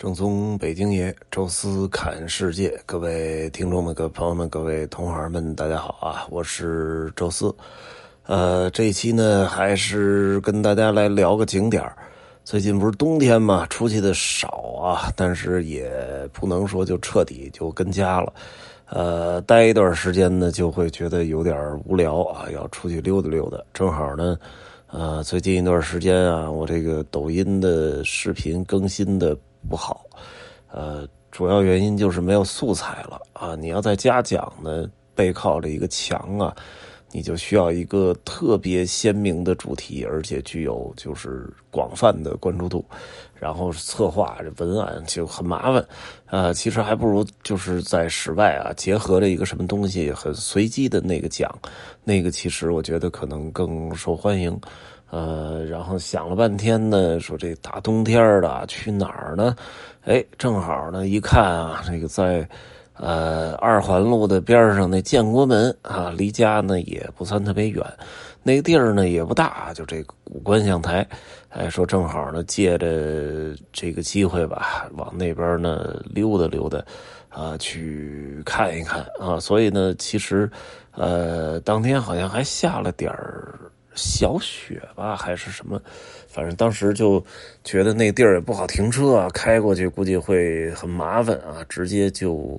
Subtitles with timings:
[0.00, 6.26] 正宗北京爷，宙斯侃世界，各位听众们、各位朋友们、各位同行们，大家好啊！
[6.30, 7.54] 我是宙斯。
[8.24, 11.84] 呃，这一期呢，还是跟大家来聊个景点
[12.44, 14.48] 最近不是冬天嘛，出去的少
[14.82, 15.92] 啊，但是也
[16.32, 18.32] 不能说就彻底就跟家了。
[18.86, 23.58] 呃，待一段时间呢，就会觉得有点无聊啊，要出去溜达溜达。
[23.74, 24.38] 正好呢，
[24.86, 29.36] 呃，最近一段时间啊，我这个抖音的视频更新的。
[29.68, 30.04] 不好，
[30.70, 33.54] 呃，主要原因就是没有素材了啊！
[33.54, 36.54] 你要在家讲呢，背靠着一个墙啊，
[37.12, 42.84] 你就需要一个特别鲜明的主题，而且具有就是广泛的关注度，
[43.34, 45.86] 然后策划这文案就很麻烦
[46.26, 46.52] 啊。
[46.52, 51.52] 其实还不如就是在室外啊，结合着一个什么东西很随机的那个讲，
[52.02, 54.58] 那个其实我觉得可能更受欢迎。
[55.10, 59.56] 呃，然后想了半天呢，说这大冬天的去哪儿呢？
[60.04, 62.48] 哎，正好呢，一看啊，这个在
[62.94, 67.84] 呃二环路的边上那建国门啊，离家呢也不算特别远，
[68.42, 71.06] 那个地儿呢也不大，就这个古观象台。
[71.48, 76.78] 哎，说正好呢，借着这个机会吧，往那边呢溜达溜达，
[77.28, 79.40] 啊，去看一看啊。
[79.40, 80.48] 所以呢，其实
[80.92, 83.58] 呃，当天好像还下了点儿。
[83.94, 85.80] 小雪吧，还是什么？
[86.28, 87.22] 反正当时就
[87.64, 92.58] 觉得那地儿也不好停车啊，开过去估计会很麻烦啊，直接就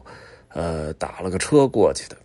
[0.49, 2.17] 呃打了个车过去的。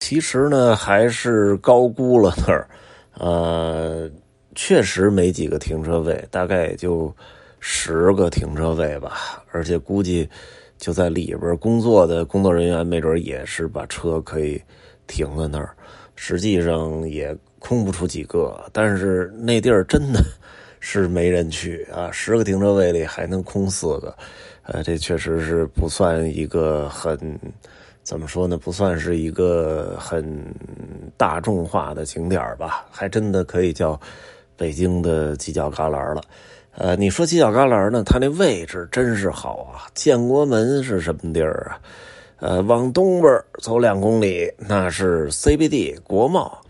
[0.00, 2.68] 其实呢，还是高估了那儿，
[3.18, 4.10] 呃，
[4.54, 7.14] 确实没几个停车位，大概也就
[7.60, 9.44] 十个停车位吧。
[9.52, 10.28] 而且估计
[10.78, 14.60] 就在里边工作的工作人员，没准也是把车可以
[15.06, 15.76] 停在那儿。
[16.16, 17.36] 实际上也。
[17.66, 20.22] 空不出几个，但是那地儿真的
[20.80, 22.08] 是没人去啊！
[22.12, 24.14] 十个停车位里还能空四个，
[24.64, 27.18] 呃，这确实是不算一个很
[28.02, 28.58] 怎么说呢？
[28.58, 30.22] 不算是一个很
[31.16, 32.84] 大众化的景点吧？
[32.90, 33.98] 还真的可以叫
[34.58, 36.20] 北京的犄角旮旯了。
[36.76, 38.02] 呃，你说犄角旮旯呢？
[38.04, 39.88] 它那位置真是好啊！
[39.94, 41.80] 建国门是什么地儿啊？
[42.40, 46.60] 呃，往东边走两公里，那是 CBD 国贸。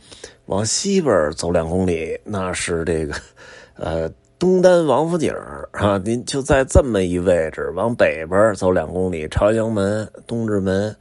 [0.47, 3.15] 往西边走两公里，那是这个，
[3.77, 5.33] 呃，东单王府井
[5.73, 6.01] 啊。
[6.05, 10.95] 您就在这么一位置，往北边走两公里，朝阳门、东直门，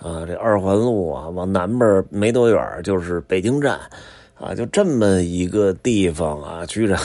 [0.00, 3.80] 啊，这二环路啊，往南边没多远就是北京站。
[4.38, 7.00] 啊，就这么一个地方啊，居然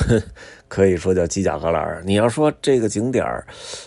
[0.71, 2.01] 可以说叫犄角旮旯。
[2.05, 3.25] 你要说这个景点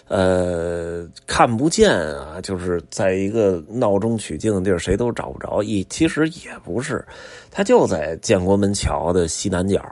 [0.07, 5.63] 呃，看不见啊，就是在一个闹中取静的地儿，谁都找不着。
[5.63, 7.03] 一其实也不是，
[7.51, 9.83] 它就在建国门桥的西南角，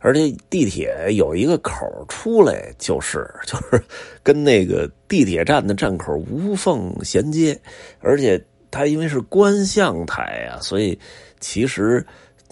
[0.00, 3.82] 而且地铁有一个口出来就是 就是
[4.22, 7.58] 跟那个地铁站的站口无缝衔接，
[8.00, 8.38] 而且
[8.70, 10.98] 它因为是观象台啊，所以
[11.40, 12.04] 其实。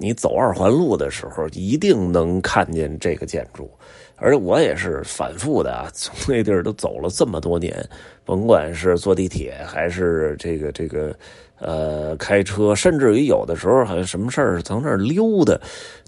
[0.02, 3.70] 你走二环路的时候，一定能看见这个建筑，
[4.16, 7.88] 而且我也是反复的啊，从那地儿都走了这么多年，
[8.24, 11.14] 甭管是坐地铁还是这个这个，
[11.60, 15.56] 呃，开车，甚至于有的时候好像什么事儿从那儿溜达，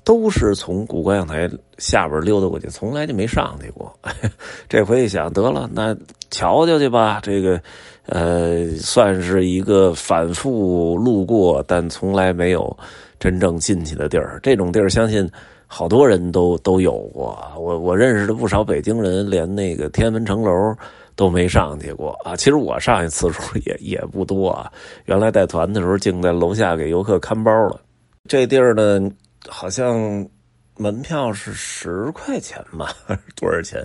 [0.03, 3.97] 都是从古观象台下边溜达过去，从来就没上去过。
[4.69, 5.97] 这回一想，得了，那
[6.32, 7.61] 瞧瞧去吧，这个，
[8.07, 12.77] 呃，算是一个反复路过，但从来没有。
[13.21, 15.27] 真正进去的地儿，这种地儿相信
[15.67, 17.43] 好多人都都有过。
[17.57, 20.53] 我我认识的不少北京人，连那个天安门城楼
[21.17, 22.37] 都没上去过啊。
[22.37, 24.71] 其实我上去次数也也不多啊。
[25.07, 27.81] 原来带团的时候，竟在楼下给游客看包了。
[28.29, 29.11] 这地儿呢，
[29.49, 30.29] 好像
[30.77, 32.95] 门票是十块钱吧，
[33.37, 33.83] 多少钱？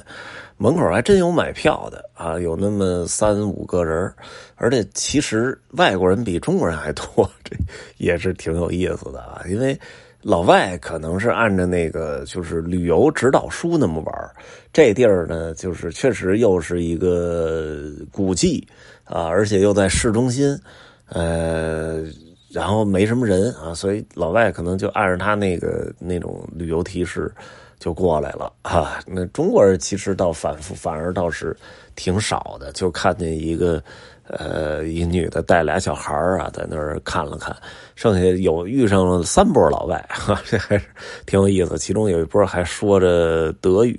[0.61, 4.13] 门口还真有买票的啊，有那么三五个人，
[4.55, 7.55] 而且其实外国人比中国人还多，这
[7.97, 9.41] 也是挺有意思的啊。
[9.49, 9.79] 因为
[10.21, 14.31] 老外可能是按照那个就是旅游指导书那么玩
[14.73, 18.67] 这地儿呢就是确实又是一个古迹
[19.05, 20.59] 啊，而且又在市中心，
[21.07, 22.03] 呃，
[22.51, 27.33] 然后没什么人啊，所以老外可能就按照他那个那种旅游提示。
[27.79, 28.99] 就过来了啊！
[29.07, 31.55] 那中国人其实倒反复，反而倒是
[31.95, 32.71] 挺少的。
[32.73, 33.81] 就看见一个，
[34.27, 37.55] 呃，一女的带俩小孩啊，在那儿看了看。
[37.95, 40.05] 剩下有遇上了三波老外，
[40.45, 40.85] 这还是
[41.25, 41.77] 挺有意思。
[41.77, 43.97] 其中有一波还说着德语。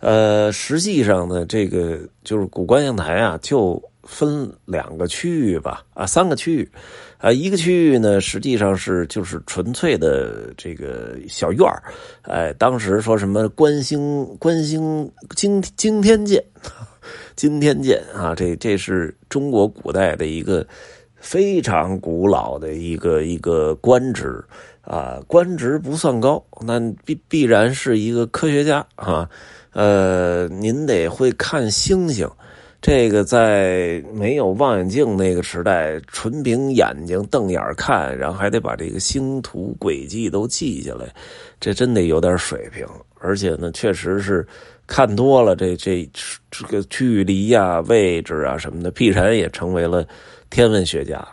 [0.00, 6.68] 呃，实际上呢，这个就是古观象台啊，就分两个区域吧，啊，三个区域。
[7.18, 11.82] 啊，一个区域呢，实际上是就是纯粹的这个小院儿，
[12.22, 16.44] 哎，当时说什么观星观星惊惊天剑，
[17.34, 20.64] 惊天剑啊，这这是中国古代的一个
[21.16, 24.44] 非常古老的一个一个官职
[24.82, 29.28] 啊，官职不算高，那必必然是一个科学家啊。
[29.72, 32.28] 呃，您得会看星星，
[32.86, 41.12] 这个在没有望远镜那个时代，纯凭眼睛瞪眼看，然后还得把这个星图轨迹都记下来，
[41.58, 42.86] 这真得有点水平。
[43.18, 44.46] 而且呢，确实是
[44.86, 46.08] 看多了，这这
[46.48, 50.06] 这个距离呀、位置啊什么的，必然也成为了
[50.48, 51.26] 天文学家。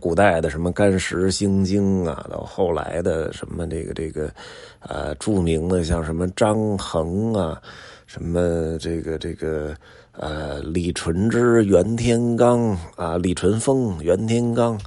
[0.00, 4.30] 古代的什么干石星经啊，到后来的什么这个这个，
[4.80, 7.60] 呃，著名的像什么张衡啊，
[8.06, 9.76] 什么这个这个
[10.16, 14.78] 呃李淳之、袁天罡啊，李淳风、袁天罡。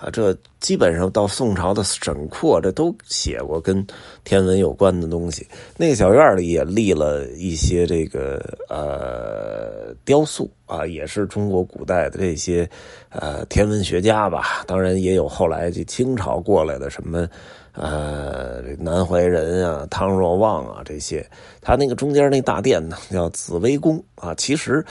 [0.00, 3.86] 啊，这基本上到宋朝的沈括，这都写过跟
[4.24, 5.46] 天文有关的东西。
[5.76, 12.66] 那个小院里也立了一些这个呃雕塑啊，也是中国古代的这些
[13.10, 14.64] 呃天文学家吧。
[14.66, 17.28] 当然也有后来这清朝过来的什么
[17.74, 21.28] 呃南怀仁啊、汤若望啊这些。
[21.60, 24.82] 他那个中间那大殿呢，叫紫微宫啊，其实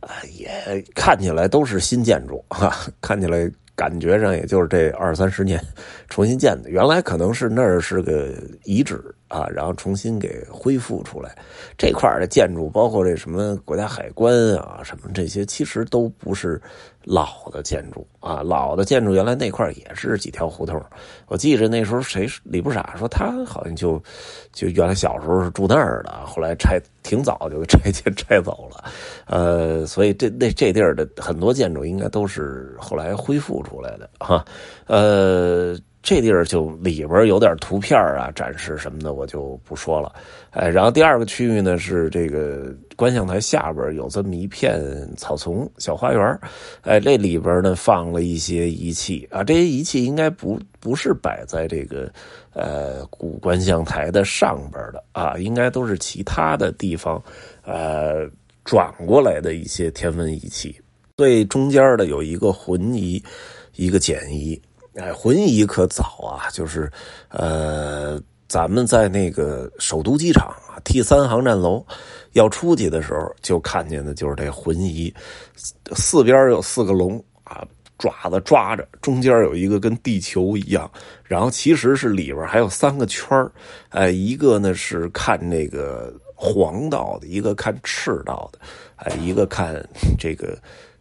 [0.00, 0.08] 啊
[0.38, 3.50] 也看起来都是新建筑啊， 看起来。
[3.76, 5.62] 感觉上也就是这二三十年
[6.08, 8.32] 重新建的，原来可能是那儿是个
[8.64, 11.36] 遗址啊，然后重新给恢复出来。
[11.76, 16.60] 这块的建筑，包括这什么国家海关啊，什么这些，其实都不是。
[17.06, 20.82] 老的建筑啊，老的建筑原来那块也是几条胡同。
[21.28, 24.02] 我记着那时候谁李不傻说他好像就
[24.52, 28.84] 就原来小时候是住那儿的，后来拆挺早就拆迁拆走了。
[29.26, 34.44] 呃，所以这那这地儿的很多建筑应该都是后来恢复出来的哈。
[34.86, 35.78] 呃。
[36.06, 40.14] 这地儿就里边有点图片啊，展示什么的，我就不说了。
[40.50, 44.80] 哎，然后第二个区域呢是这个观象台下边有这么一片
[45.16, 46.40] 草丛小花园
[46.82, 52.08] 哎，这里边呢放了一些仪器啊，这些仪器应该不不是摆在这个
[52.52, 57.20] 呃古观象台的上边的啊，应该都是其他的地方
[57.64, 58.30] 呃
[58.64, 60.80] 转过来的一些天文仪器。
[61.16, 63.20] 最中间的有一个浑仪，
[63.74, 64.62] 一个简仪。
[64.96, 66.90] 哎，浑仪可早啊，就是，
[67.28, 71.84] 呃，咱们在那个首都机场啊，T 三航站楼
[72.32, 75.12] 要出去的时候，就看见的就是这浑仪，
[75.94, 77.62] 四边有四个龙啊，
[77.98, 80.90] 爪子抓着，中间有一个跟地球一样，
[81.24, 83.52] 然后其实是里边还有三个圈儿，
[83.90, 88.58] 哎，一个呢是看那个黄道的，一个看赤道的，
[88.96, 89.86] 哎，一个看
[90.18, 90.56] 这个。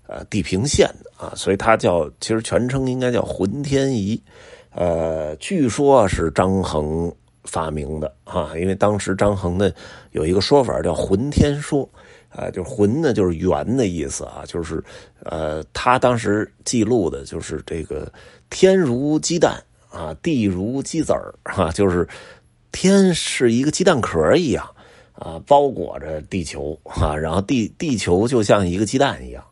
[0.07, 4.21] 呃，地平线的啊，所以它叫，其实全称应该叫浑天仪，
[4.69, 7.11] 呃，据说是张衡
[7.43, 9.71] 发明的啊，因为当时张衡呢
[10.11, 11.89] 有一个说法叫浑天说，
[12.29, 14.83] 啊，就浑呢就是圆的意思啊，就是
[15.23, 18.11] 呃，他当时记录的就是这个
[18.51, 19.59] 天如鸡蛋
[19.89, 22.07] 啊，地如鸡子儿哈，就是
[22.71, 24.63] 天是一个鸡蛋壳一样
[25.13, 29.43] 啊，包裹着地球啊，然后地地球就像一个鸡蛋一样。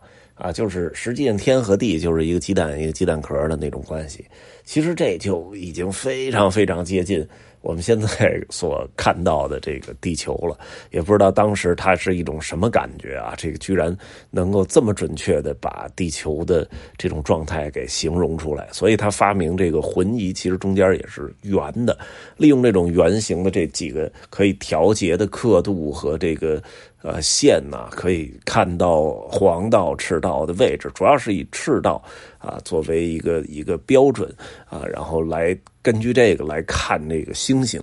[0.43, 4.25] 啊，就是实际上天和地就是一个鸡蛋一个鸡蛋壳的那种关系，
[4.65, 7.25] 其实这就已经非常非常接近。
[7.61, 10.59] 我们现在所看到的这个地球了，
[10.91, 13.33] 也不知道当时它是一种什么感觉啊！
[13.37, 13.95] 这个居然
[14.31, 21.97] 能够这么准确的把地球的这种状态给形容出来，所以他发明这个浑仪，其实中间也是圆的，
[22.35, 26.61] 利用这种圆形的这几个可以调节的刻度和这个
[27.03, 32.03] 呃线呢，可以看到黄道、赤道的位置，主要是以赤道
[32.39, 34.33] 啊作为一个一个标准
[34.67, 35.55] 啊，然后来。
[35.83, 37.77] 根据这个来看这个星星，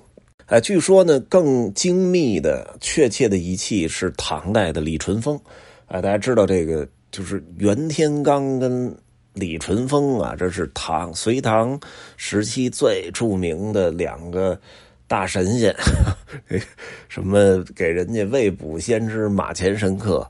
[0.47, 5.39] 哎，据说呢更精密的、确切的仪器是唐代的李淳风，
[5.87, 8.97] 啊，大家知道这个就是袁天罡跟
[9.35, 11.79] 李淳风啊，这是唐隋唐
[12.17, 14.59] 时期最著名的两个
[15.11, 15.75] 大神仙，
[17.11, 20.21] 什么给人家未卜先知、马前神客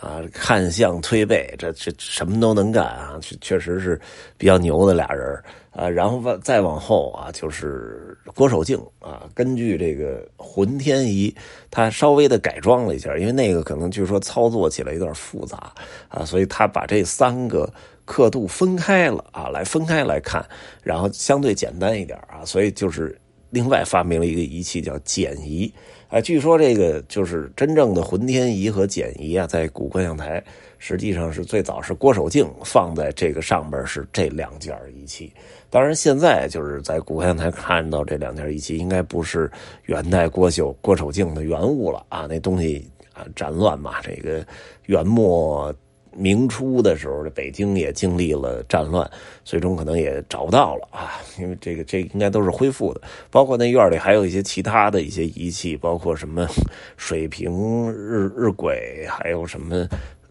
[0.00, 4.00] 啊，看相推背，这这什么都能干啊，确确实是
[4.36, 5.40] 比较牛的俩人。
[5.70, 9.22] 啊，然后往再往后啊，就是郭守敬啊。
[9.34, 11.32] 根据这个浑天仪，
[11.70, 15.72] 他稍微的改装了一下，因为那个可能据说操作起来有点复杂
[16.08, 17.72] 啊，所以他把这三个
[18.04, 20.44] 刻度分开了啊，来分开来看，
[20.82, 23.16] 然后相对简单一点啊，所以就是
[23.54, 25.72] 另外发明了一个仪器叫简仪
[26.08, 26.20] 啊。
[26.20, 30.42] 据说这个就是真正的浑天仪和简仪啊，在古观象台
[30.78, 35.32] 实际上是最早是郭守敬放在这个上边是这两件仪器。
[35.70, 39.50] 当然，现在就是在古观象台看到这两件仪器，应该不是
[39.84, 44.44] 元代郭秀郭守敬的原物了啊，那东西啊，战乱嘛，这个
[44.86, 45.72] 元末。
[46.16, 49.08] 明初的时候，这北京也经历了战乱，
[49.44, 51.20] 最终可能也找不到了啊。
[51.38, 53.00] 因为这个，这应该都是恢复的。
[53.30, 56.48] 包括那院里还有一些其他的一些仪器，包括什么
[56.96, 59.86] 水平日日晷，还有什么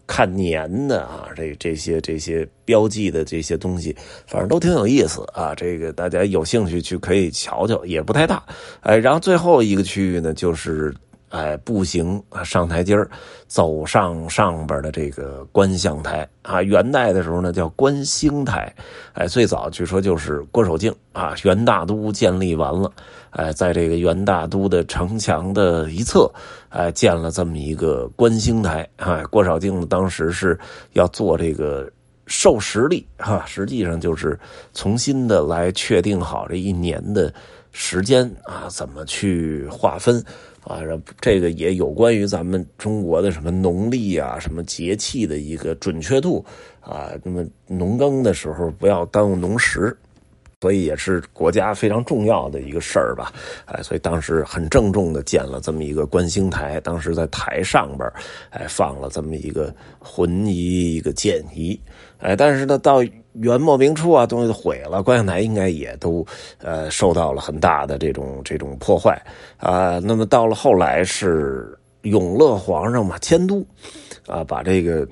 [0.06, 3.94] 看年的啊，这这些这些标记的这些东西，
[4.26, 5.54] 反正都挺有意思啊。
[5.54, 8.42] 这个大家有兴趣去可以瞧瞧，也不太大。
[8.80, 10.94] 哎，然后最后一个区域呢，就是。
[11.30, 12.96] 哎，步行啊，上台阶，
[13.48, 16.62] 走上上边的这个观象台啊。
[16.62, 18.72] 元代的时候呢，叫观星台。
[19.14, 22.92] 哎，最早据说就是郭守敬啊，元大都建立完了，
[23.30, 26.30] 哎，在这个元大都的城墙的一侧，
[26.68, 28.88] 哎，建了这么一个观星台。
[28.96, 30.56] 哎，郭守敬当时是
[30.92, 31.90] 要做这个
[32.26, 34.38] 授时历哈，实际上就是
[34.72, 37.32] 重新的来确定好这一年的
[37.72, 40.24] 时间啊，怎么去划分。
[40.64, 40.80] 啊，
[41.20, 46.44] 这个也有关于咱们中国的什么农历啊、什么节气的一个准确度
[46.80, 47.10] 啊。
[47.22, 49.94] 那么农耕的时候不要耽误农时，
[50.62, 53.30] 所以也是国家非常重要的一个事儿吧。
[53.66, 58.10] 哎，所以当时很郑重的建了这么一个观星台，当时在台上边
[58.48, 61.78] 哎放了这么一个浑仪、一个简仪。
[62.18, 63.04] 哎，但是呢，到
[63.34, 66.24] 元末明初啊，东西都毁了，观象台应该也都
[66.62, 69.20] 呃受到了很大的这种这种破坏
[69.56, 69.98] 啊。
[69.98, 73.64] 那么到了后来是永乐皇上嘛迁都，
[74.28, 75.04] 啊，把这个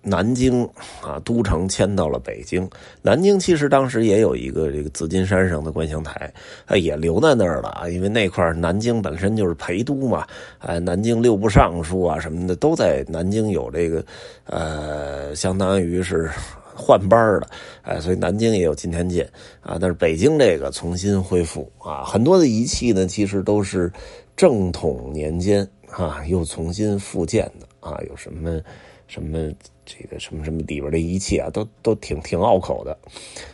[0.00, 0.64] 南京
[1.02, 2.66] 啊都城迁到了北京。
[3.02, 6.32] 南京其实当时也有一个这个紫金山上的观象台，
[6.64, 10.26] 啊，也留在那儿了啊，因为那块南京本身就是陪都嘛，
[10.60, 14.02] 哎，南京六部尚书啊什么的都在南京有这个
[14.46, 16.30] 呃，相当于是。
[16.80, 17.46] 换班了，
[17.82, 19.28] 哎，所以南京也有今天见
[19.60, 21.70] 啊，但是北京这个重新恢复。
[21.78, 23.92] 啊，很多的仪器呢，其实都是
[24.34, 27.66] 正统年间啊又重新复建的。
[27.80, 28.60] 啊，有什么
[29.06, 29.50] 什么
[29.84, 32.98] 这个什么什么里边的仪器啊，都都挺挺拗口的，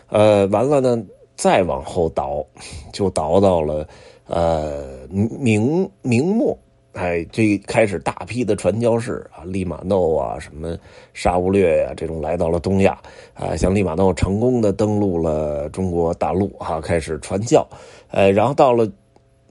[0.08, 1.02] 呃，完了呢，
[1.36, 2.44] 再往后倒，
[2.92, 3.88] 就倒到了
[4.26, 6.56] 呃明明末。
[6.96, 10.74] 哎，最开始大批的传教士啊，利玛窦啊，什么
[11.12, 12.98] 沙乌略呀，这种来到了东亚
[13.34, 17.66] 啊，像利玛窦成功的登陆了中国大陆啊，开始传教。
[18.08, 18.90] 哎，然后到了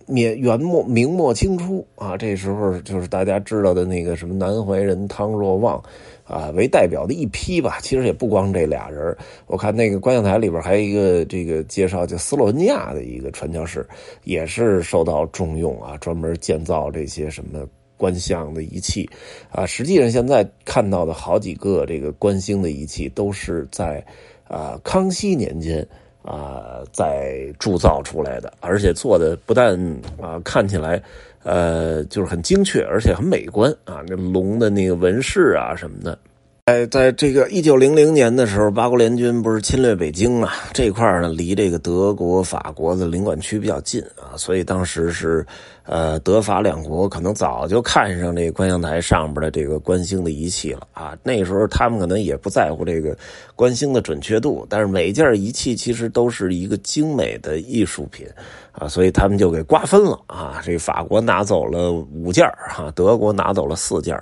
[0.08, 5.80] 元元末明末清初啊，这时候就是大家知道的那个什么南怀仁、汤若望。
[6.28, 9.16] 啊，为代表的一批吧，其实也不光这俩人。
[9.46, 13.88] 我看那个观象台里边还有一个这个介绍，叫斯洛文尼亚的一个传教士，
[14.24, 17.64] 也是受到重用啊，专门建造这些什么
[17.96, 19.08] 观象的仪器
[19.52, 19.68] 啊。
[19.68, 24.04] 实际上，现在看到的好几个这个观星的仪器，都是在
[24.48, 25.88] 啊康熙年间
[26.24, 29.80] 啊在铸造出来的，而且做的不但
[30.20, 31.00] 啊看起来。
[31.46, 34.02] 呃，就是很精确，而且很美观啊！
[34.08, 36.18] 那龙的那个纹饰啊什么的。
[36.66, 40.50] 哎，在这个一九零零年的时候，八国联军不是侵略北京嘛？
[40.74, 45.46] 这块呢，离这个德国、法国的领馆区比较近啊，所以当时是，
[45.84, 51.16] 呃，德法两国可能早就看上这观象台上边的这个观星的仪器了啊。
[51.22, 53.16] 那时候他们可能也不在乎这个
[53.56, 58.26] 观星的准确度，但是每一件仪器其实都是一个精美的艺术品
[58.72, 60.60] 啊，所以他们就给瓜分了啊。
[60.66, 64.20] 这法国拿走了五件哈，德国拿走了四件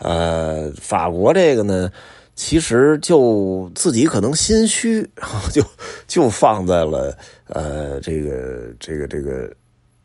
[0.00, 1.90] 呃，法国这个呢，
[2.34, 5.02] 其实就自己可能心虚，
[5.52, 5.62] 就
[6.06, 7.16] 就放在了
[7.46, 9.52] 呃这个这个这个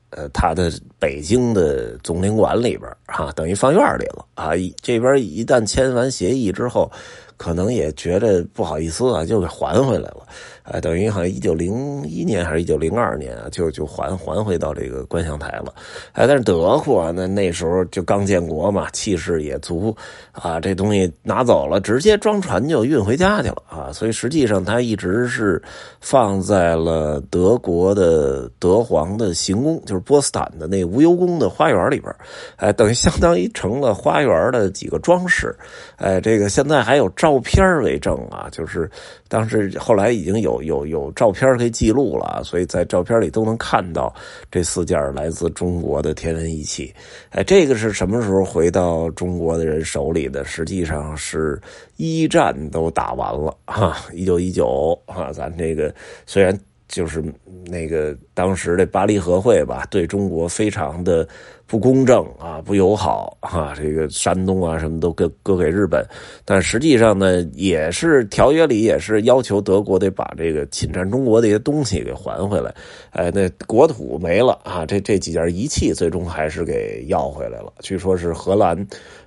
[0.10, 4.52] 呃他的北京的总领馆里边哈，等于放院里了啊。
[4.82, 6.92] 这边一旦签完协议之后，
[7.38, 10.26] 可能也觉得不好意思啊，就给还回来了。
[10.64, 15.72] 哎，等于好像一九零一年还是一九零二年啊，就就还还回到这个观象台了。
[16.14, 19.96] 哎，但是德国那那时候就刚建国嘛，气势也足
[20.32, 23.92] 啊，这东西拿走了，直接装船就运回家去了啊。
[23.94, 25.62] 所以实际上它一直是
[26.02, 32.12] 放在了德国的德皇的行宫，就是波斯坦的那无忧宫的花园里边
[32.56, 35.56] 哎，等于相当于成了花园的几个装饰。
[35.98, 38.88] 哎，这个现在还有照片为证啊，就是
[39.28, 40.62] 当时后来已经有。
[40.66, 44.12] 有有照片可以记录了，所以在照片里都能看到
[44.50, 46.94] 这四件来自中国的天文仪器。
[47.30, 50.46] 哎，这个是什么时候回到中国的人手里的？
[50.46, 51.60] 实际上是
[51.98, 55.94] 一战都打完了哈，一九一九啊，咱这个
[56.26, 57.24] 虽然就是
[57.66, 61.28] 那个当时的巴黎和会吧，对中国非常的
[61.68, 66.06] 不公正啊，不友好啊，这个山东啊什么都割割给日本，
[66.46, 72.74] 但实际上呢，也是条约里也是要求德国得把这个侵占中国的一些东西给还回来，
[73.10, 78.78] 哎，那国土没了啊，这这几件仪器最终还是给要回来了，据说是荷兰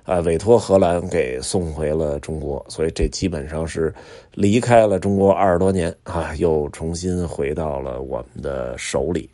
[0.03, 3.93] 啊委托荷兰给送回了中国，所以这基本上是
[4.33, 9.29] 离开了中国二十多年啊，又重新回到了我们的手里。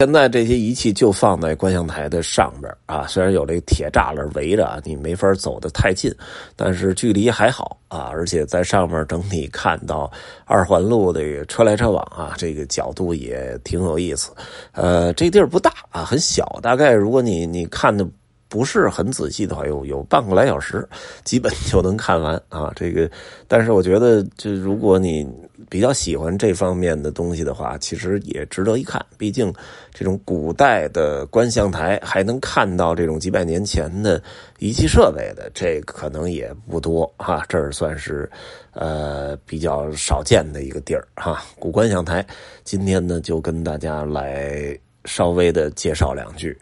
[0.00, 6.14] 现在这些仪器就放在观象台的上边啊，虽然有这个铁栅栏围着，你没法走得太近，
[6.54, 10.08] 但是距离还好啊，而且在上面整体看到
[10.44, 14.30] 二环路的车来车往啊，这个角度也挺有意思。
[14.70, 18.06] 呃，这地儿不大啊，很小，大概如果你你看的。
[18.48, 20.88] 不是很仔细的话，有有半个来小时，
[21.22, 22.72] 基本就能看完啊。
[22.74, 23.10] 这个，
[23.46, 25.28] 但是我觉得，就如果你
[25.68, 29.04] 比较喜欢这方面的东西的话，其实也值得一看。
[29.18, 29.52] 毕竟，
[29.92, 34.22] 这种古代的观象台还能看到这种几百年前的
[34.58, 37.44] 仪器设备的，这可能也不多哈。
[37.50, 38.30] 这儿算是
[38.72, 41.44] 呃比较少见的一个地儿哈。
[41.58, 42.26] 古观象台，
[42.64, 44.74] 今天呢就跟大家来
[45.04, 46.58] 稍微的介绍两句。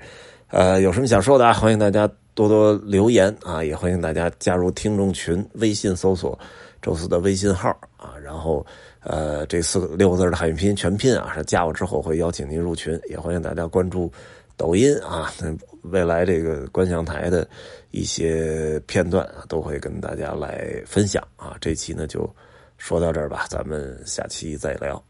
[0.49, 1.53] 呃，有什么想说的啊？
[1.53, 3.65] 欢迎大家多多留言啊！
[3.65, 6.39] 也欢迎大家加入听众群，微信搜索
[6.81, 8.15] “周四”的微信号啊。
[8.23, 8.65] 然后，
[9.01, 12.99] 呃，这四个六个字的汉语拼音全拼啊，加我之后会邀请您入群。
[13.09, 14.11] 也欢迎大家关注
[14.57, 15.33] 抖音啊，
[15.83, 17.47] 未来这个观象台的
[17.91, 21.57] 一些片段啊，都会跟大家来分享啊。
[21.61, 22.29] 这期呢就
[22.79, 25.03] 说到这儿吧，咱们下期再聊。